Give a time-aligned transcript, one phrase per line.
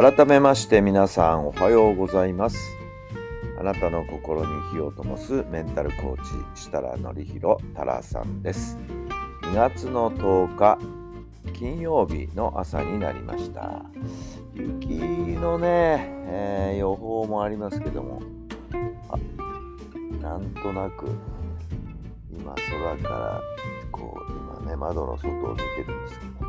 [0.00, 2.56] 改めまして皆さんおはようございます。
[3.58, 6.22] あなたの心に火を灯すメンタルコー
[6.54, 8.78] チ設楽範弘太良さんです。
[9.42, 10.78] 2月の10日
[11.52, 13.82] 金曜日の朝になりました。
[14.54, 14.86] 雪
[15.34, 18.22] のね、えー、予報もありますけども
[19.08, 19.18] あ
[20.22, 21.08] なんとなく
[22.30, 23.42] 今空から
[23.90, 24.32] こう
[24.62, 26.47] 今ね窓の外を見てるんですけど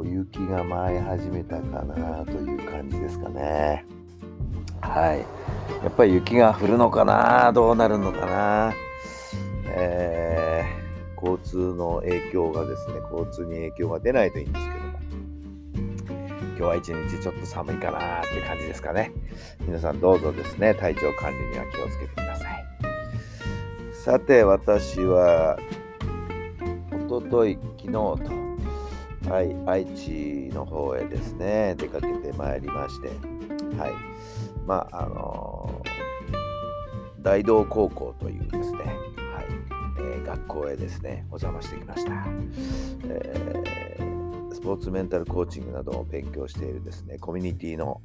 [0.00, 3.84] 小雪が舞い始めたかなという感じですかね。
[4.80, 5.18] はい。
[5.84, 7.52] やっぱり雪が降るのかな？
[7.52, 8.74] どうなるのかな？
[9.66, 14.90] えー、交通の影響がですね交通に影響が出ないといいんですけども。
[16.56, 19.12] 今日は一日ちょっと寒いかなっていう感じですかね。
[19.66, 22.66] 皆さんどうぞですね体調管理には気をつけてください。
[23.92, 25.58] さて私は
[27.06, 28.39] おととい昨日と
[29.30, 33.06] はい、愛知の方へですね、出かけてまいりまして、
[33.78, 33.92] はい、
[34.66, 39.46] まあ、あのー、大道高校というですね、はい、
[39.98, 42.26] えー、学校へですね、お邪魔してきました。
[43.04, 48.00] えー、スポーツメンタルコーチングなどを勉強しているですね、コミュニティの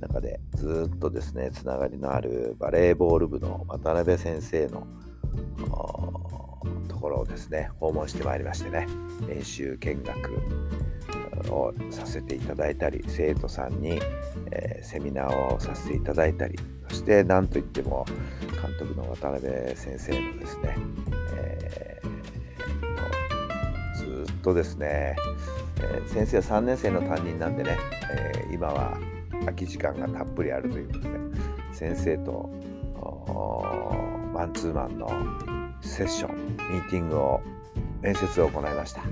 [0.00, 4.86] 中でずっとですね、つながりのあるバレーボール部の渡辺先生の
[7.02, 8.86] ころをですね訪問してまいりましてね
[9.28, 10.30] 練習見学
[11.50, 14.00] をさせていただいたり生徒さんに、
[14.52, 16.58] えー、セミナーをさせていただいたり
[16.88, 18.06] そして何といっても
[18.62, 20.76] 監督の渡辺先生のですね、
[21.34, 25.16] えー、ずっとですね、
[25.80, 27.76] えー、先生は3年生の担任なんでね、
[28.10, 28.96] え今は
[29.40, 31.08] 空き時間がたっぷりあるということで
[31.72, 32.48] 先生と
[34.32, 37.40] マンツーマンのセッション、ミーティングを、
[38.00, 39.02] 面接を行いました。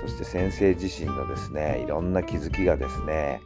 [0.00, 3.40] そして先生自身のですね、いろんな気づきがですね、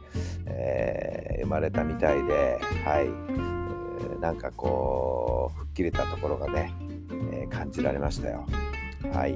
[0.45, 6.73] えー、生まれたみたいで、はい、えー、なんかこう、吹っ切れたところがね、
[7.31, 8.45] えー、感じられましたよ。
[9.11, 9.35] はい。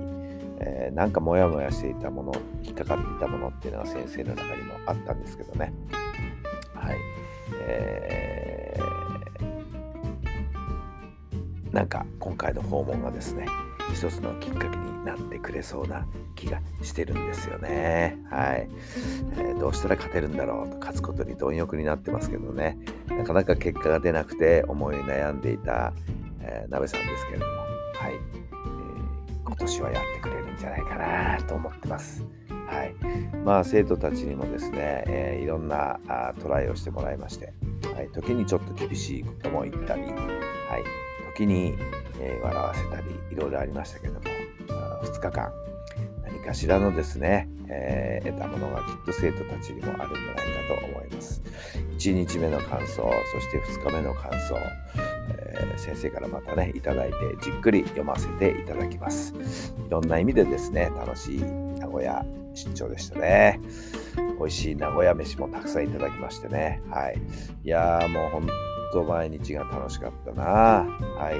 [0.59, 5.73] えー、なんかモヤモヤしていたもの、引っかかっていたものっていうのは先生の中にもあったんですけどね。
[6.73, 6.97] はい。
[7.67, 8.36] えー
[11.71, 13.45] なんか今回の訪問がですね
[13.93, 16.05] 一つのきっかけになってくれそうな
[16.35, 18.17] 気がしてるんですよね。
[18.29, 18.69] はい、
[19.37, 22.77] えー、どうしたら勝てるんだろうと勝つことに貪欲になってますけどね。
[23.07, 25.93] なかなか結果が出なくて思い悩んでいた、
[26.41, 28.13] えー、鍋さんですけれども、はい。
[28.13, 32.25] えー、今年はやってくれるんじゃないかなと思ってます。
[32.67, 32.93] はい、
[33.45, 37.53] まあ生徒たちにもですね、えー、いろんなあトライをしてもらいまして、
[37.95, 40.13] はい、時にちょっと厳しいことも言ったり、はい、
[41.37, 41.75] 時に、
[42.19, 44.21] えー、笑わせたりいろいろありましたけども
[45.03, 45.51] 2日間
[46.23, 51.41] 何かしらのですね、えー、得たものがきっと生徒たちにもあるんじゃないかと思います。
[51.97, 54.55] 1日目の感想そして2日目の感想、
[55.29, 59.33] えー、先生からまたねいただいてじっくり読ませていただきます。
[59.85, 63.59] いろんな意味でですね楽しい名古屋出張でしたね。
[64.39, 66.81] 美味しい名古屋飯もたくさんいただきましてね。
[66.89, 67.19] はい。
[67.63, 68.47] いやーもう本
[68.91, 70.43] と毎日が楽しかったな。
[70.43, 71.35] はい。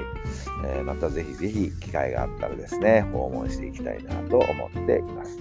[0.66, 5.38] えー、またぜひぜひ機会があったらですね、訪問していきたいなと思っています。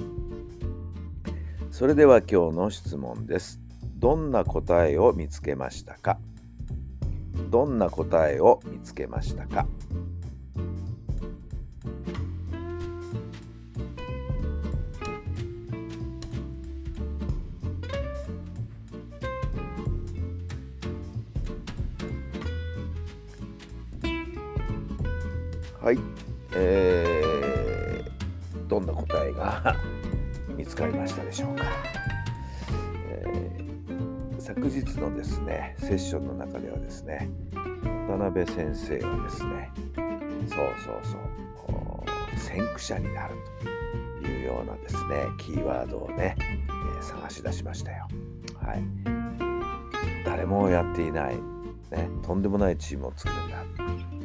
[1.72, 3.60] それでは今日の質問です。
[3.96, 6.20] どんな答えを見つけましたか？
[7.50, 9.68] どんな答えを見つけましたか？
[25.88, 26.00] はい、
[26.54, 29.74] えー、どんな答えが
[30.58, 31.64] 見つかりましたでしょうか、
[33.08, 37.30] えー、昨日のですねセッションの中ではですね
[38.10, 41.18] 渡辺先生はですねそうそうそ
[42.36, 43.36] う先駆者になる
[44.22, 48.10] というようなですねキーワードをね、えー、探し出しましたよ。
[48.62, 48.84] はい。
[50.26, 51.40] 誰もやっていない、
[51.92, 53.64] ね、とんでもないチームを作るんだ。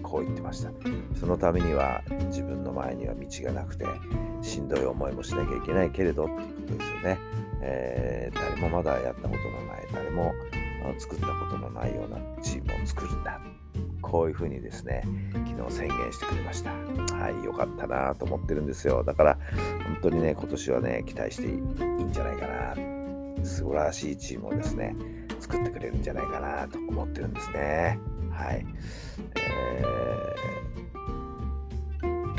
[0.03, 0.71] こう言ってました。
[1.19, 3.87] そのためには自分の前には道がなくて
[4.43, 7.19] しんどい思いもしなきゃいけないけれどっていうことですよね、
[7.63, 10.35] えー、誰もまだやったことのない誰も
[10.99, 13.41] 作ったことのないようなチームを作るんだ。
[14.03, 15.05] こういうふうにですね
[15.47, 16.73] 昨日宣言してくれました。
[16.73, 19.05] はい良かったなと思ってるんですよ。
[19.05, 19.39] だから
[19.85, 22.75] 本当にね今年はね期待していいんじゃないかな。
[23.45, 24.95] 素晴らしいチームをですね
[25.43, 27.99] 作ってくれるんじゃないかなと思ってるんですね。
[28.31, 28.65] はい、
[29.35, 32.33] えー、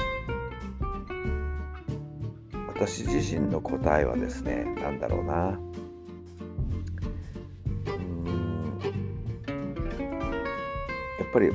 [2.70, 5.34] 私自身の答えはですね何だろうな。
[5.34, 5.58] や
[11.26, 11.52] っぱり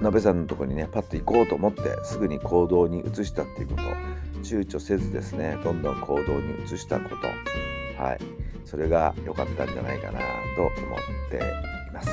[0.00, 3.82] 鍋さんのとこにねパッと行こうと思ってすぐに行動に移したっていうこと
[4.42, 7.16] 躊躇せずですねどんどん行動に移したこと。
[7.98, 8.18] はい。
[8.64, 10.20] それが良かったんじゃないかな
[10.56, 10.72] と思っ
[11.30, 12.08] ています。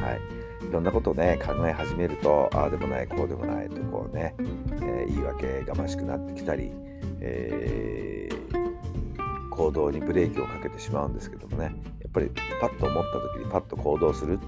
[0.00, 0.20] はい。
[0.68, 6.72] いろんなことをね考え始めるとああでもないこうでもないとこうね、えー、言い訳がましくなってきたり、
[7.20, 11.74] えー、行動にブレーキをかけてしまうんですけどもね。
[12.00, 12.30] やっぱり
[12.60, 14.38] パッと思った時にパッと行動する。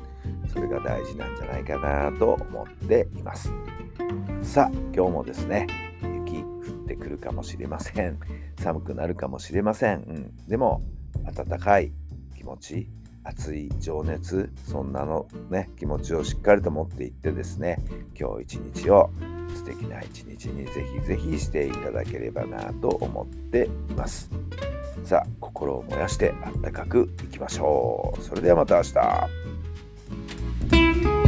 [0.53, 3.53] それが大事なんじゃないかなと思っています。
[4.43, 5.67] さあ今日もですね
[6.03, 8.19] 雪降ってくるかもしれません。
[8.59, 10.83] 寒くなるかもしれません、うん、でも
[11.25, 11.93] 暖かい
[12.37, 12.89] 気持ち
[13.25, 17.79] 熱い情熱そんなのね気持ちをしっかりと持っていってですね
[18.19, 19.11] 今日一日を
[19.55, 24.31] 素敵な一日にぜひぜひしていただければなと思っています。
[25.05, 28.23] さあ心を燃やしてあったかくいきましょう。
[28.23, 31.28] それではまた明日。